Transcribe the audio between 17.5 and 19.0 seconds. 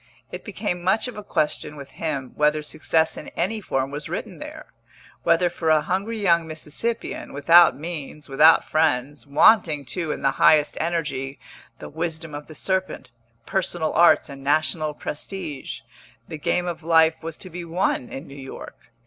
be won in New York.